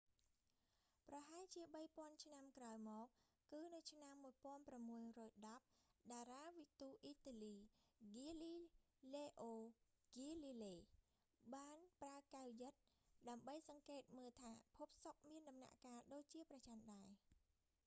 [1.09, 3.07] ប្រហែលជាបីពាន់ឆ្នាំក្រោយមក
[3.51, 4.13] គឺនៅឆ្នាំ
[5.51, 8.55] 1610 តារាវិទូអ៊ីតាលី ហ្គាលី
[9.15, 9.53] ឡេអូ
[10.07, 10.75] ហ្គាលីឡេ
[11.53, 12.73] galileo galile បានប្រើកែវយឹត
[13.29, 17.09] ដើម្បីសង្កេតមើលថាភពសុក្រមានដំណាក់កាលដូចជាព្រះចន្ទដែរ